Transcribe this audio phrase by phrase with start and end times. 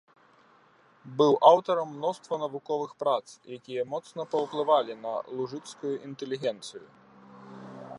[1.19, 3.27] Быў аўтарам мноства навуковых прац,
[3.59, 6.87] якія моцна паўплывалі на лужыцкую інтэлігенцыю.